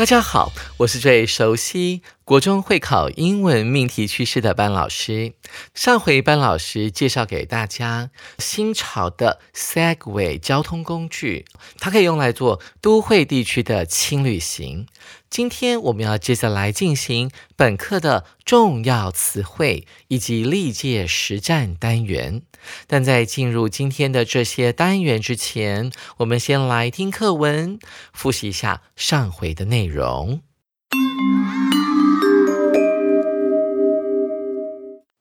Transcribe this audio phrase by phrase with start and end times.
[0.00, 5.34] 大家好，我是最熟悉国中会考英文命题趋势的班老师。
[5.74, 11.44] 上回班老师介绍给大家新潮的 Segway 交通工具，
[11.78, 14.86] 它可以用来做都会地区的轻旅行。
[15.30, 22.42] 今天我们要接下来进行本课的重要词汇以及历届实战单元。
[22.88, 27.78] 但在进入今天的这些单元之前，我们先来听课文，
[28.12, 30.40] 复习一下上回的内容。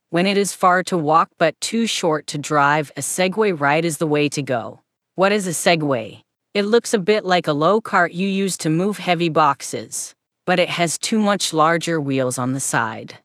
[0.09, 3.99] When it is far to walk but too short to drive, a Segway ride is
[3.99, 4.79] the way to go.
[5.13, 6.21] What is a Segway?
[6.55, 10.15] It looks a bit like a low cart you use to move heavy boxes,
[10.47, 13.19] but it has two much larger wheels on the side.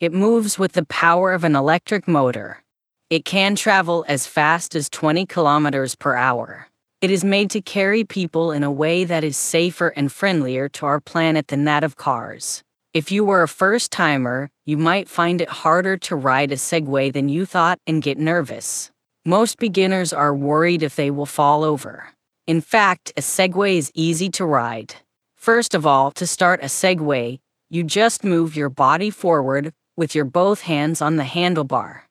[0.00, 2.62] It moves with the power of an electric motor.
[3.10, 6.68] It can travel as fast as 20 kilometers per hour.
[7.02, 10.86] It is made to carry people in a way that is safer and friendlier to
[10.86, 12.62] our planet than that of cars.
[12.94, 17.12] If you were a first timer, you might find it harder to ride a Segway
[17.12, 18.90] than you thought and get nervous.
[19.26, 22.13] Most beginners are worried if they will fall over.
[22.46, 24.96] In fact, a Segway is easy to ride.
[25.34, 30.26] First of all, to start a Segway, you just move your body forward with your
[30.26, 32.02] both hands on the handlebar.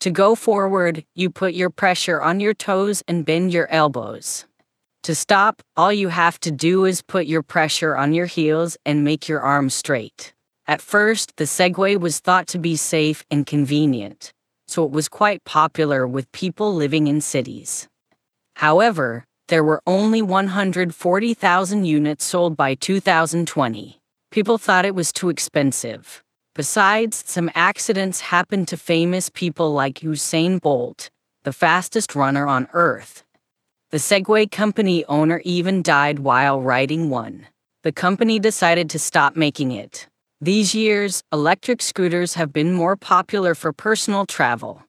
[0.00, 4.44] To go forward, you put your pressure on your toes and bend your elbows.
[5.04, 9.04] To stop, all you have to do is put your pressure on your heels and
[9.04, 10.34] make your arms straight.
[10.66, 14.34] At first, the Segway was thought to be safe and convenient,
[14.66, 17.88] so it was quite popular with people living in cities.
[18.56, 23.98] However, there were only 140,000 units sold by 2020.
[24.30, 26.22] People thought it was too expensive.
[26.54, 31.08] Besides, some accidents happened to famous people like Usain Bolt,
[31.44, 33.24] the fastest runner on Earth.
[33.90, 37.46] The Segway company owner even died while riding one.
[37.84, 40.08] The company decided to stop making it.
[40.42, 44.82] These years, electric scooters have been more popular for personal travel.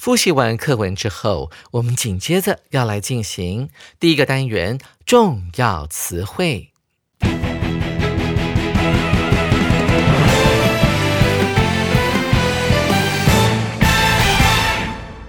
[0.00, 3.68] 复习完课文之后，我们紧接着要来进行
[3.98, 6.72] 第一个单元重要词汇。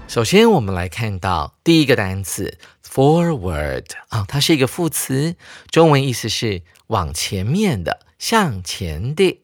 [0.07, 5.35] 首先，我们来看到第一个单词 forward 啊，它是一个副词，
[5.69, 9.41] 中文意思是往前面的、向前的。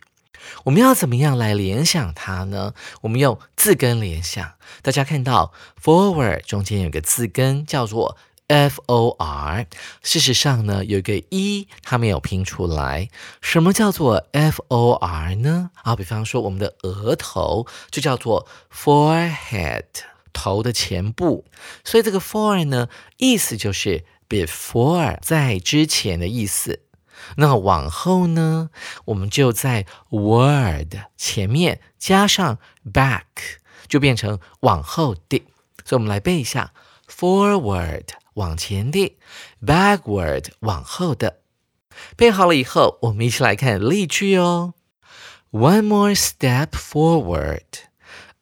[0.66, 2.74] 我们要怎么样来联想它呢？
[3.02, 4.54] 我们用字根联想。
[4.82, 9.66] 大家看到 forward 中间有个字根叫做 f o r，
[10.02, 13.10] 事实上呢有一个 e 它没有拼出来。
[13.42, 15.72] 什么叫做 f o r 呢？
[15.84, 19.84] 啊，比方说我们的额头就叫做 forehead，
[20.32, 21.46] 头的前部。
[21.84, 22.88] 所以这个 fore 呢，
[23.18, 26.84] 意思就是 before 在之前的意思。
[27.38, 28.70] 那往后呢，
[29.06, 32.60] 我们就在 word 前面加上
[32.94, 33.24] back，
[33.88, 35.44] 就变成往后的。
[35.86, 36.74] 所以，我们来背一下
[37.10, 39.18] ：forward 往前的
[39.66, 41.40] ，backward 往后的。
[42.16, 44.74] 背好了以后，我们一起来看例句哦。
[45.52, 47.64] One more step forward,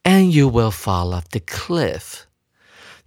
[0.03, 2.25] and you will fall off the cliff.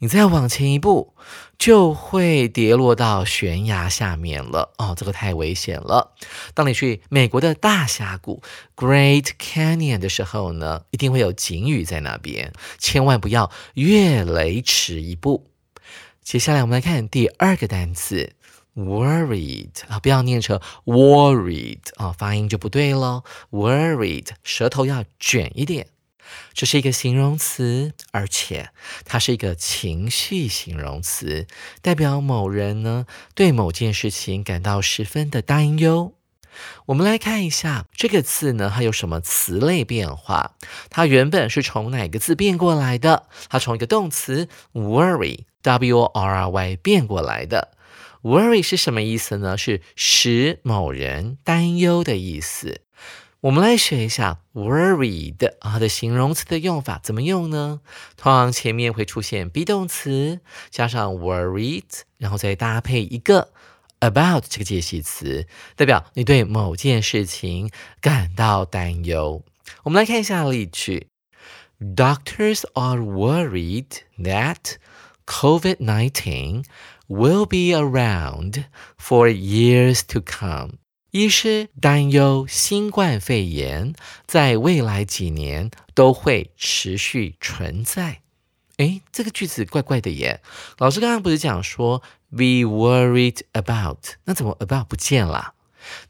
[0.01, 1.15] 你再往前一步，
[1.59, 6.15] 就会跌落到悬崖下面了哦，这个太危险了。
[6.55, 8.41] 当你去美国的大峡谷
[8.77, 15.51] Great Canyon 的时候呢，一定会有警语在那边，千万不要越雷池一步。
[16.23, 18.35] 接下来我们来看第二个单词
[18.77, 23.25] worried 啊，不要念成 worried 啊，发音就不对喽。
[23.51, 25.89] worried 舌头要卷一点。
[26.53, 28.71] 这是一个形容词，而且
[29.05, 31.47] 它是一个情绪形容词，
[31.83, 36.15] 代表某人呢对某件事情感到十分的担忧。
[36.87, 40.53] 我们来看一下这个字呢，它有什么词类变化？
[40.91, 43.29] 它原本是从哪个字变过来的？
[43.49, 47.73] 它从一个动词 worry，w o r r y 变过来的。
[48.23, 49.57] worry 是什么意思呢？
[49.57, 52.81] 是使某人担忧的意思。
[53.41, 57.81] 我们来学一下 worried 啊的形容词的用法，怎么用呢？
[58.17, 60.41] 通常前面会出现 be 动词
[60.71, 63.53] 加上 worried，然后再搭配一个。
[64.01, 67.69] about 这个介系词代表你对某件事情
[68.01, 69.45] 感到担忧。
[69.83, 71.09] 我们来看一下例句
[71.81, 73.87] ：Doctors are worried
[74.17, 74.77] that
[75.27, 76.65] COVID-19
[77.09, 80.79] will be around for years to come。
[81.11, 83.95] 医师担忧新冠肺炎
[84.27, 88.21] 在未来几年都会持续存在。
[88.77, 90.43] 诶，这个句子怪怪的耶。
[90.77, 95.55] 老师刚刚不是讲说 be worried about，那怎么 about 不见了？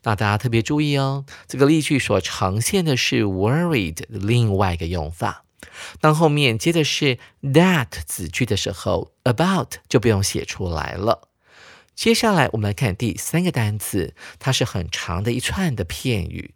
[0.03, 5.45] 那大家特别注意哦，这个例句所呈现的是 worried 的另外一个用法。
[6.01, 11.28] 当后面接的是 that 子句的时候，about 就不用写出来了。
[11.99, 16.55] 接下来我们来看第三个单词，它是很长的一串的片语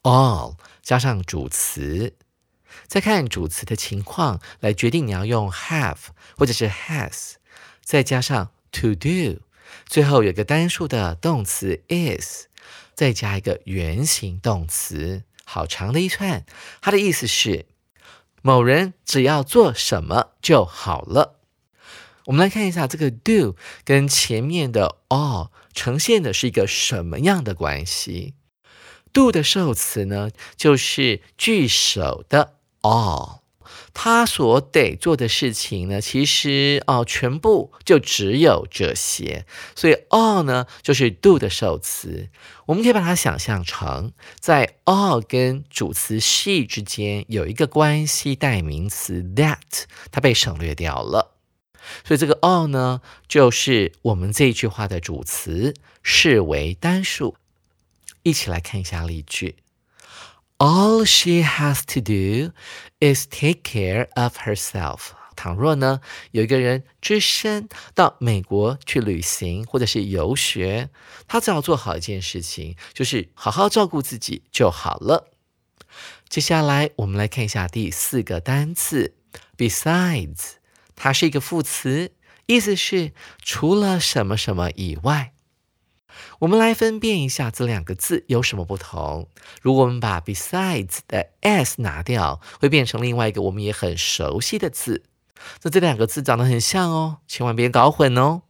[0.00, 2.16] ，all 加上主词。
[2.86, 5.98] 再看主词的情况来决定你要用 have
[6.38, 7.34] 或者是 has，
[7.84, 9.42] 再加上 to do，
[9.84, 12.46] 最后有个单数的动词 is，
[12.94, 16.46] 再加一个原形动词，好长的一串。
[16.80, 17.66] 它的意思是
[18.40, 21.41] 某人只要做什么就好了。
[22.26, 28.34] 我们来看一下这个 do 跟前面的 all 呈现的是一个什么样的关系
[29.12, 32.54] ？do 的受词呢，就是句首的。
[32.82, 33.38] all，
[33.94, 39.46] 他所得做的事情呢，其实哦，全部就只有这些，
[39.76, 42.28] 所以 all 呢就是 do 的受词。
[42.66, 44.10] 我们可以把它想象成，
[44.40, 51.31] 在 all 跟主词 she 之间有一个关系代名词 that，它被省略掉了，
[52.04, 57.36] 所以这个 all 呢就是我们这一句话的主词，视为单数。
[58.22, 59.56] 一起来看一下例句。
[60.58, 62.52] All she has to do
[63.00, 65.08] is take care of herself。
[65.34, 66.00] 倘若呢，
[66.30, 70.90] 有一个人只身到美国去旅行或者是游学，
[71.26, 75.30] 他只要做好一件事情，就是好好照顾自己就好了。
[76.28, 79.14] 接下来我们来看一下第四个单词
[79.56, 80.52] ，besides，
[81.02, 82.12] 它是一个副词，
[82.46, 83.10] 意思是
[83.42, 85.32] 除了什么什么以外。
[86.38, 89.28] 我们来分辨一下这两个字有什么不同。
[89.60, 95.02] 如果我们把 besides 的 s 拿掉，会变成另外一个我们也很熟悉的字。
[95.64, 98.42] 那这两个字长得很像哦，千万别搞混哦。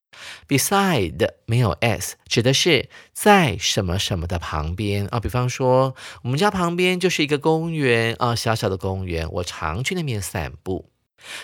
[0.46, 5.19] beside 没有 s，指的是在什么什么的旁边啊。
[5.19, 10.92] 比方说，我们家旁边就是一个公园啊，小小的公园，我常去那边散步。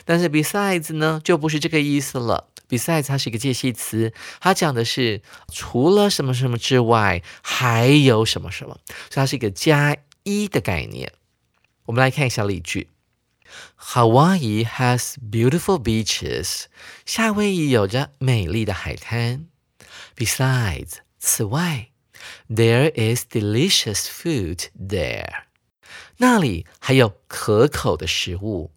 [0.04, 2.48] 但是 besides 呢，就不是这个意思了。
[2.68, 8.78] Besides，它是一个介系词，它讲的是除了什么什么之外，还有什么什么，
[9.10, 11.14] 所以它是一个加一的概念。
[11.86, 12.88] 我们来看一下例句
[13.80, 16.64] ：Hawaii has beautiful beaches。
[17.06, 19.46] 夏威夷有着美丽的海滩。
[20.14, 21.88] Besides，此外
[22.50, 25.44] ，there is delicious food there。
[26.18, 28.72] 那里还有可口的食物。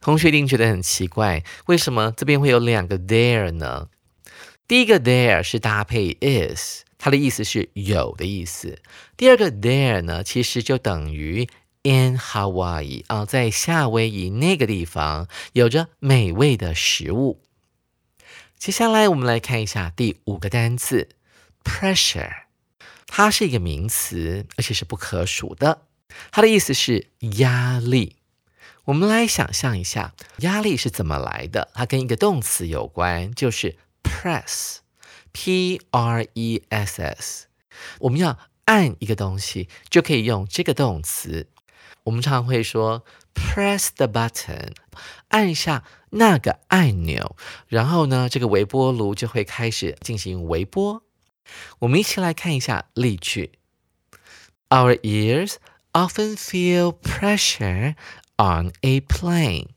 [0.00, 3.88] 同学一定觉得很奇怪，为什么这边会有两个 there 呢？
[4.66, 8.78] 第一个 there 是搭配 is，它的意思是有的意思。
[9.16, 11.46] 第二个 there 呢，其实就等于
[11.82, 17.42] in Hawaii 啊，在夏威夷那个地方有着美味的食物。
[18.56, 21.10] 接下来我们来看一下第五个单词
[21.62, 22.32] pressure，
[23.06, 25.82] 它是一个名词，而且是不可数的，
[26.30, 28.16] 它的意思是压力。
[28.86, 31.70] 我们来想象一下，压力是怎么来的？
[31.72, 37.46] 它跟一个动词有关，就是 press，p r e s s。
[38.00, 41.48] 我们要按一个东西，就可以用这个动词。
[42.04, 44.74] 我们常会说 press the button，
[45.28, 47.36] 按下那个按钮，
[47.66, 51.02] 然后呢，这个微波炉就会开始进行微波。
[51.78, 53.52] 我们一起来看一下例句
[54.68, 55.54] ：Our ears
[55.92, 57.94] often feel pressure.
[58.36, 59.68] On a plane，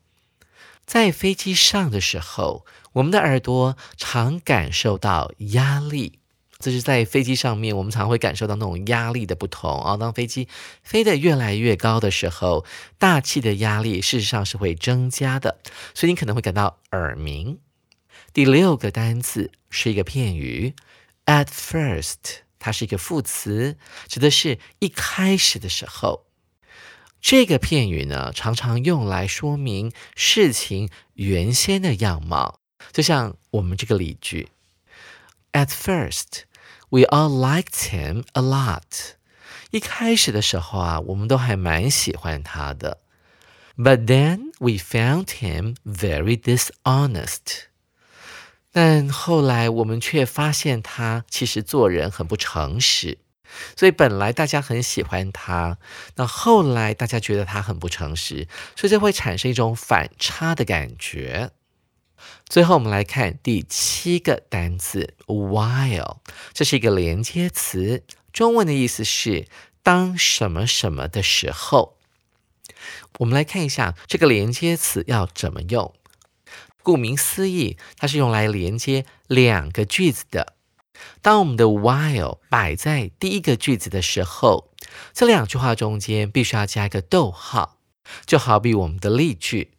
[0.84, 6.18] 在飞机上的时候，我们的耳朵常感受到压力。
[6.58, 9.96] 这是在飞机上面，我们常会感受到那种压力的不同啊。
[9.96, 10.48] 当飞机
[10.82, 12.66] 飞得越来越高的时候，
[12.98, 15.60] 大气的压力事实上是会增加的，
[15.94, 17.60] 所以你可能会感到耳鸣。
[18.32, 20.74] 第六个单词是一个片语
[21.26, 26.27] ，at first，它是一个副词，指的是一开始的时候。
[27.20, 32.60] 这个片语呢，常常用来说明事情原先的样貌，
[32.92, 34.48] 就像我们这个例句
[35.52, 36.42] ：At first,
[36.88, 39.14] we all liked him a lot.
[39.70, 42.98] 一开始的时候啊，我们都还蛮喜欢他的。
[43.76, 47.66] But then we found him very dishonest.
[48.72, 53.18] 但后来我们却发现他其实做人很不诚实。
[53.76, 55.78] 所以本来大家很喜欢他，
[56.16, 61.50] 那后来大家觉得他很不诚实，所以就会产生一种反差的感觉。
[62.48, 66.18] 最后我们来看第七个单词 while，
[66.52, 69.46] 这是一个连接词，中文的意思是
[69.82, 71.96] 当什么什么的时候。
[73.18, 75.94] 我们来看一下这个连接词要怎么用。
[76.82, 80.54] 顾名思义，它是用来连接两个句子的。
[81.22, 84.70] 当我们的 while 摆在第一个句子的时候，
[85.12, 87.78] 这两句话中间必须要加一个逗号，
[88.24, 89.72] 就好比我们的例句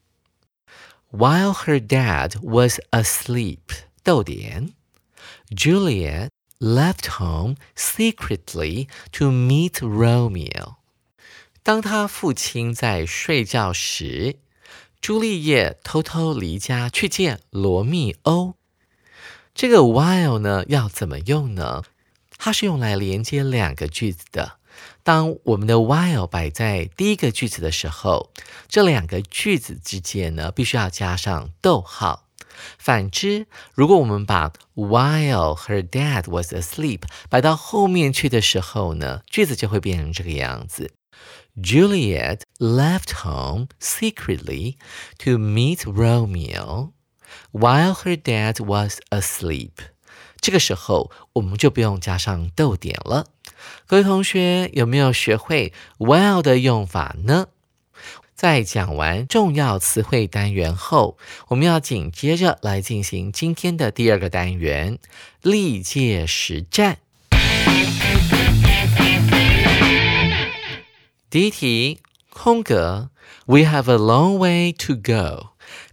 [1.11, 3.59] ：While her dad was asleep，
[4.03, 4.73] 逗点
[5.49, 10.75] ，Juliet left home secretly to meet Romeo。
[11.63, 14.37] 当他父亲在睡觉时，
[15.01, 18.58] 朱丽叶偷偷离家去见罗密欧。
[19.59, 21.83] 这个 while 呢要怎么用呢？
[22.37, 24.53] 它是用来连接两个句子的。
[25.03, 28.31] 当我们的 while 摆在第一个句子的时候，
[28.69, 32.29] 这两个句子之间呢必须要加上逗号。
[32.77, 40.93] 反之，如果我们把 while her dad was asleep 摆到后面去的时候呢，句子就会变成这个样子
[41.61, 44.77] ：Juliet left home secretly
[45.17, 46.91] to meet Romeo。
[47.51, 49.71] While her dad was asleep，
[50.39, 53.27] 这个时候我们就不用加上逗点了。
[53.85, 57.47] 各位同学有没有学会 while 的用法呢？
[58.33, 61.17] 在讲完重要词汇单元后，
[61.49, 64.97] 我们要紧接着来进行今天的第二个单元——
[65.43, 66.99] 历届实战。
[71.29, 73.09] 第一题，空格
[73.45, 75.48] ：We have a long way to go.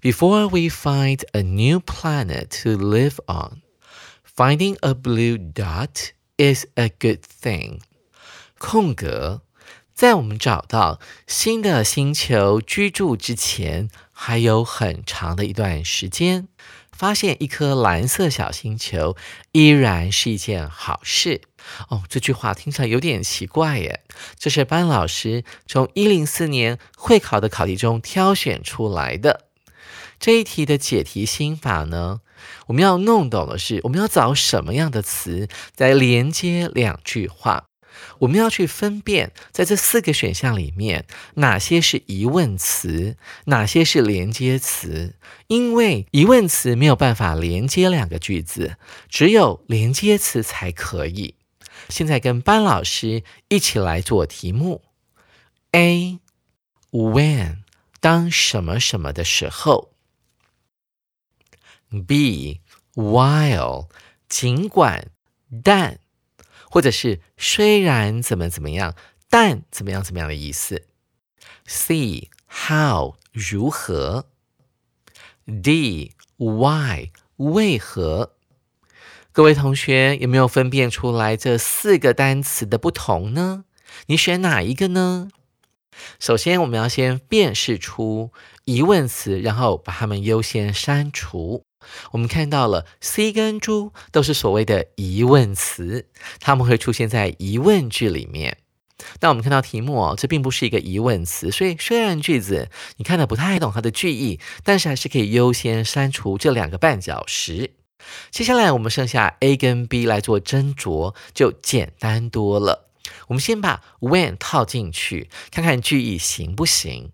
[0.07, 3.63] Before we find a new planet to live on,
[4.23, 7.81] finding a blue dot is a good thing.
[8.57, 9.41] 空格，
[9.97, 16.47] 在我们找到新的星球居住之前，还有很长的一段时间。
[16.93, 19.17] 发现一颗蓝色小星球
[19.53, 21.43] 依然是一件好事。
[21.89, 24.05] 哦，这句话听起来有点奇怪耶。
[24.39, 29.46] 这是班老师从一零四年会考的考题中挑选出来的。
[30.19, 32.21] 这一题的解题心法呢，
[32.67, 37.67] 我们要弄懂的是，我们要找什么样的词来连接两句话。
[38.19, 45.15] 我们要去分辨，在这四个选项里面，哪些是疑问词，哪些是连接词。
[45.47, 48.77] 因为疑问词没有办法连接两个句子，
[49.09, 51.37] 只有连接词才可以。
[51.89, 54.83] 现在跟班老师一起来做题目。
[55.73, 56.19] A
[56.91, 57.59] when
[58.01, 59.96] 当什么什么的时候。
[62.05, 62.61] B
[62.95, 63.89] while
[64.29, 65.11] 尽管
[65.63, 66.01] 但
[66.69, 68.95] 或者是虽然怎么怎么样，
[69.31, 70.87] 但怎么样怎么样的意思。
[71.67, 74.27] C how 如何。
[75.63, 78.33] D why 为何。
[79.33, 83.65] 各位同学有没有分辨出来这四个单词的不同呢？
[84.07, 85.29] 你选哪一个呢？
[86.19, 88.33] 首先，我们要先辨识出
[88.65, 91.66] 疑问词，然后把它们优先删除。
[92.13, 96.09] 我们看到了 C 跟猪都是所谓的疑问词，
[96.41, 98.59] 它们会出现在疑问句里面。
[99.21, 107.73] 那我们看到题目哦，这并不是一个疑问词，所以虽然句子你看的不太懂它的句意，但是还是可以优先删除这两个绊脚石。
[108.31, 112.91] 接下来我们剩下 A 跟 B 来做斟酌，就简单多了。
[113.29, 117.13] 我们先把 when 套进去，看看句意行不行。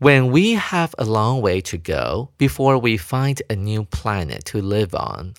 [0.00, 4.58] When we have a long way to go before we find a new planet to
[4.58, 5.34] live on，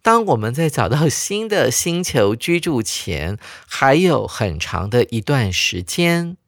[0.00, 3.36] 当我们在找到新的星球居住前，
[3.68, 6.38] 还有很长的一段时间，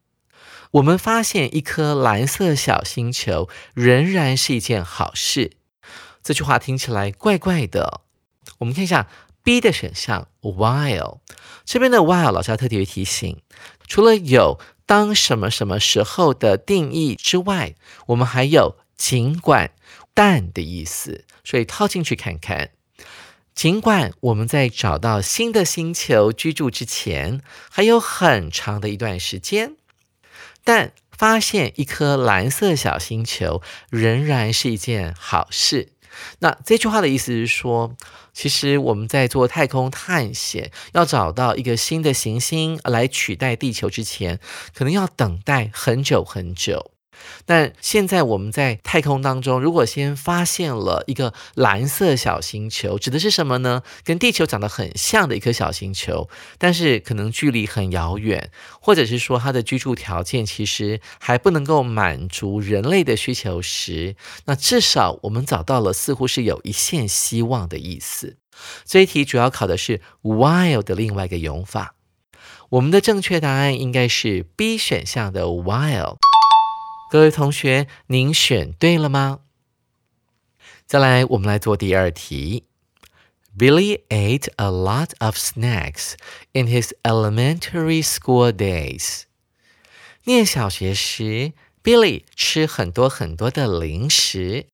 [0.71, 5.51] 我们发现一颗蓝色小星球仍然是一件好事。
[6.23, 8.01] 这句话听起来怪怪的。
[8.61, 9.09] 我们看一下
[9.43, 11.19] B 的选项，while
[11.67, 13.43] 这边的 while 老师要特别提醒，
[13.87, 14.59] 除了有。
[14.87, 17.75] 当什么什么时候的定义之外，
[18.07, 19.73] 我们还有尽管
[20.15, 22.71] 但的意思，所以套进去看看。
[23.55, 29.77] 尽管我们在找到新的星球居住之前还有很长的一段时间，
[30.65, 35.91] 但发现一颗蓝色小星球仍然是一件好事。
[36.39, 37.97] 那这句话的意思是说，
[38.33, 44.39] 其实我们在做太空探险，要找到一个新的行星来取代地球之前，
[44.75, 46.92] 可能要等待很久很久。
[47.45, 53.83] 但现在我们在太空当中，如果先发现了一个蓝色小星球，指的是什么呢？
[54.05, 58.51] 跟地球长得很像的一颗小星球，但是可能距离很遥远，
[58.81, 68.37] 或者是说它的居住条件其实还不能够满足人类的需求时，那至少我们找到了似乎是有一线希望的意思。
[68.85, 71.95] 这一题主要考的是 while 的另外一个用法，
[72.71, 76.17] 我们的正确答案应该是 B 选项的 while。
[77.12, 79.40] 各位同学，您选对了吗？
[80.86, 82.66] 再来，我们来做第二题。
[83.58, 86.14] Billy ate a lot of snacks
[86.52, 89.24] in his elementary school days。
[90.26, 94.68] 念小学时，Billy 吃很多很多的零食。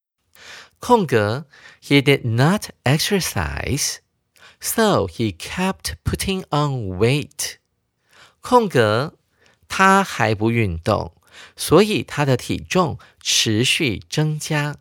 [0.80, 1.46] 空格，
[1.82, 3.98] He did not exercise,
[4.60, 7.56] so he kept putting on weight。
[8.40, 9.14] 空格，
[9.66, 11.14] 他还不运动。
[11.55, 14.77] 所以他的体重持续增加。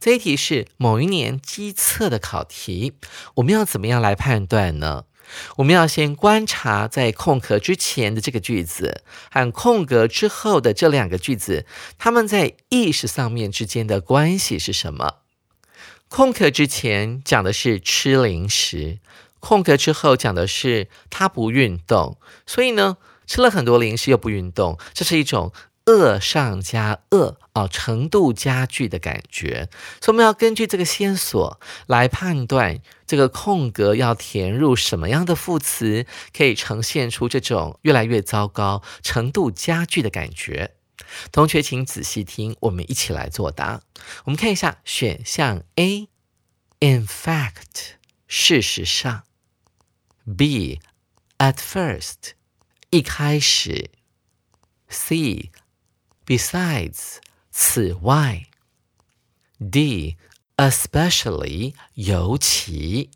[0.00, 2.94] 这一题是某一年机测的考题，
[3.36, 5.04] 我们要怎么样来判断呢？
[5.56, 11.66] 我们要先观察在空格之前的这个句子和空格之后的这两个句子，
[11.98, 15.16] 它们在意识上面之间的关系是什么？
[16.08, 19.00] 空格之前讲的是吃零食，
[19.40, 22.18] 空格之后讲的是他不运动。
[22.46, 25.52] 所以呢，吃了很多零食又不运动，这是一种。
[25.86, 29.68] 恶上加恶啊，程度加剧的感觉，
[30.00, 36.04] 所以我们要根据这个线索来判断这个空格要填入什么样的副词，
[36.36, 40.74] 可以呈现出这种越来越糟糕、程度加剧的感觉。
[41.30, 43.80] 同学，请仔细听，我们一起来作答。
[44.24, 47.92] 我们看一下选项 A，In fact，
[48.26, 49.22] 事实上
[50.26, 52.32] ；B，At first，
[52.90, 53.90] 一开始
[54.90, 55.50] ；C。
[56.26, 57.18] Besides，
[57.52, 58.46] 此外
[59.58, 63.10] ，D，especially，尤其。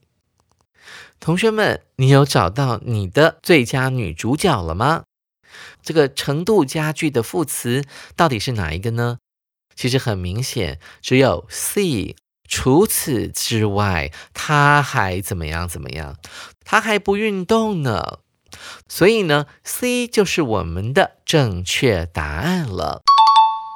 [1.19, 5.03] 同学们，你有找到你的最佳女主角了吗？
[5.83, 9.19] 这个程度加剧的副词到底是哪一个呢？
[9.75, 12.15] 其实很明显，只有 C。
[12.49, 15.69] 除此之外，他还怎么样？
[15.69, 16.17] 怎么样？
[16.65, 18.21] 他还不运动呢。
[18.89, 23.03] 所以呢，C 就是我们的正确答案了。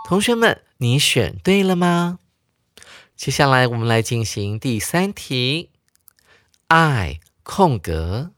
[0.09, 2.19] 同学们，你选对了吗？
[3.17, 5.71] 接下来我们来进行第三题。
[6.69, 8.33] I 空格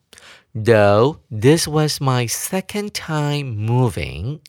[0.55, 4.40] ，Though this was my second time moving，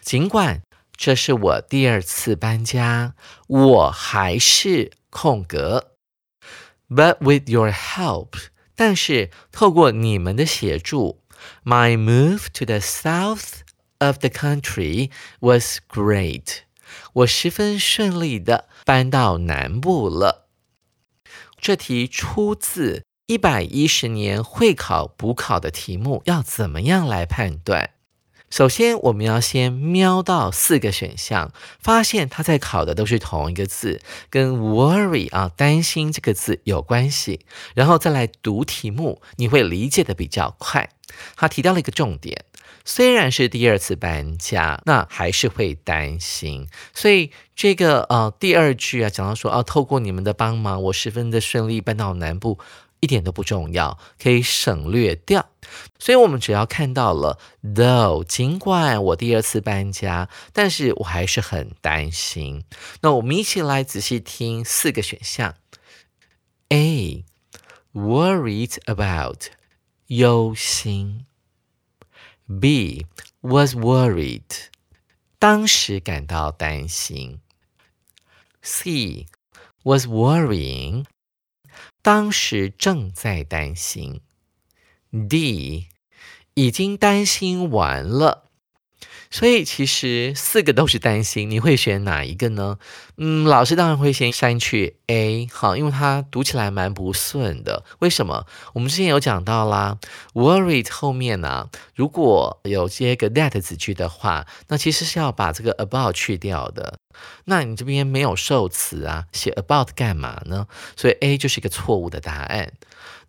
[0.00, 0.62] 尽管
[0.96, 3.14] 这是我第二次搬家，
[3.46, 5.92] 我还是空格。
[6.88, 8.51] But with your help。
[8.84, 11.22] 但是透过你们的协助
[11.62, 13.60] ，my move to the south
[13.98, 16.62] of the country was great。
[17.12, 20.48] 我十分顺利的搬到南部了。
[21.60, 27.90] 这题出自一百一十年会考补考的题目，要怎么样来判断？
[28.52, 40.90] 首先，我们要先瞄到四个选项，发现它在考的都是同一个字，跟 worry 啊担心这个字有关系，然后再来读题目，你会理解的比较快。
[41.34, 42.44] 他提到了一个重点，
[42.84, 52.58] 虽然是第二次搬家，那还是会担心，所以这个呃第二句啊讲到说啊，透过你们的帮忙，我十分的顺利搬到南部。
[53.02, 55.50] 一点都不重要，可以省略掉。
[55.98, 62.64] 所以，我们只要看到了 though，尽管我第二次搬家，但是我还是很担心。
[63.00, 65.56] 那我们一起来仔细听四个选项
[66.68, 67.24] ：A
[67.92, 69.46] worried about
[70.06, 71.26] 忧心
[72.48, 73.04] ；B
[73.40, 74.68] was worried
[75.40, 77.40] 当时感到担心
[78.62, 79.26] ；C
[79.82, 81.04] was worrying。
[82.02, 84.22] 当时正在担心
[85.28, 85.86] ，D
[86.54, 88.50] 已经担心完了，
[89.32, 92.76] 所以其实四个都是担心，你会选哪一个呢？
[93.16, 97.82] 嗯，老师当然会先删去 A，好，因为它读起来蛮不顺的。
[98.00, 98.46] 为什么？
[98.74, 99.98] 我们之前有讲到啦
[100.34, 106.98] ，worried 后面呢，如果有接个 that 子句的话，那其实是要把这个 about 去掉的。
[107.46, 110.66] 那你这边没有受词啊，写 about 干嘛呢？
[110.94, 112.72] 所以 A 就是一个错误的答案。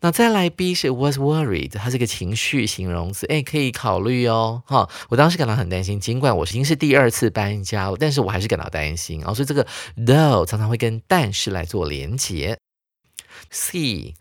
[0.04, 4.90] 那再来 B 是 was worried，它是个情绪形容词，哎，可以考虑哦，哈。
[5.08, 9.34] 我当时感到很担心，尽管我已经是第二次搬家，但是我还是感到担心啊。
[9.34, 12.58] 所以这个 though 常常会跟但是来做连结。
[13.50, 14.16] C，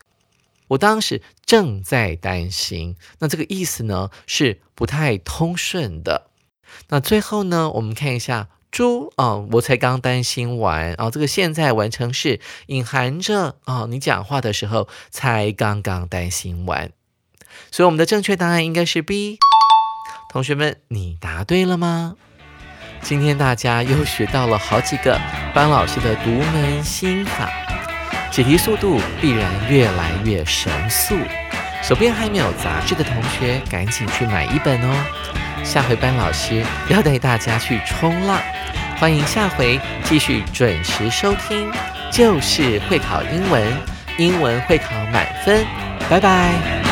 [0.68, 6.28] 我当时正在担心，那这个意思呢是不太通顺的。
[6.90, 8.50] 那最后呢，我们看一下。
[8.72, 16.90] 猪啊，我才刚担心完啊，这个现在完成式隐含着啊，你讲话的时候才刚刚担心完，
[17.70, 19.38] 所以我们的正确答案应该是 B。
[20.30, 22.16] 同学们，你答对了吗？
[23.02, 25.20] 今天大家又学到了好几个
[25.54, 27.52] 班老师的独门心法，
[28.30, 31.14] 解题速度必然越来越神速。
[31.82, 35.04] 手边还没有杂志的同学，赶紧去买一本哦。
[35.64, 38.38] 下回班老师要带大家去冲浪。
[38.98, 41.70] 欢迎下回继续准时收听，
[42.10, 43.62] 就是会考英文，
[44.18, 45.64] 英文会考满分，
[46.08, 46.91] 拜拜。